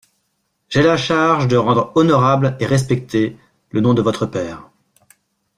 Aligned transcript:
J'ai 0.67 0.81
la 0.81 0.97
charge 0.97 1.47
de 1.47 1.57
rendre 1.57 1.91
honorable 1.93 2.57
et 2.59 2.65
respecté 2.65 3.37
le 3.69 3.81
nom 3.81 3.93
de 3.93 4.01
votre 4.01 4.25
père. 4.25 4.67